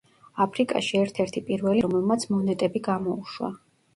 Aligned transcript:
აფრიკაში 0.43 0.97
ერთ-ერთი 1.01 1.43
პირველი 1.49 1.75
მეფე, 1.77 1.85
რომელმაც 1.85 2.25
მონეტები 2.37 2.81
გამოუშვა. 2.91 3.53